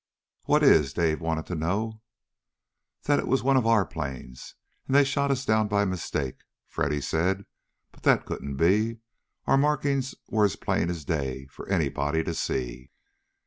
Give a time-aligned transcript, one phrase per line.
[0.45, 2.01] "What is?" Dave wanted to know.
[3.03, 4.55] "That it was one of our planes,
[4.87, 7.45] and they shot us down by mistake," Freddy said.
[7.91, 8.97] "But that couldn't be.
[9.45, 12.89] Our markings were as plain as day for anybody to see."